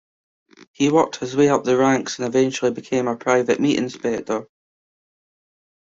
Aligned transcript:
He 0.73 0.89
worked 0.89 1.17
his 1.17 1.35
way 1.37 1.49
up 1.49 1.63
the 1.63 1.77
ranks 1.77 2.17
and 2.17 2.27
eventually 2.27 2.71
became 2.71 3.07
a 3.07 3.15
private 3.15 3.59
meat 3.59 3.77
inspector. 3.77 4.47